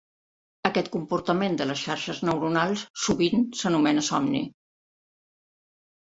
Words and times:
Aquest 0.67 0.87
comportament 0.93 1.57
de 1.59 1.67
les 1.71 1.83
xarxes 1.89 2.21
neuronals 2.29 2.85
sovint 3.01 3.43
s'anomena 3.59 4.05
somni. 4.09 4.41